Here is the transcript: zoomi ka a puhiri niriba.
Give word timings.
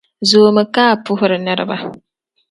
zoomi 0.29 0.63
ka 0.73 0.83
a 0.93 0.99
puhiri 1.05 1.37
niriba. 1.43 1.77